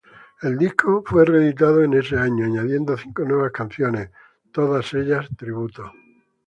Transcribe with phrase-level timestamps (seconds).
[0.41, 4.09] El disco fue reeditado en ese año, añadiendo cinco nuevas canciones,
[4.51, 5.91] todas ellas tributo.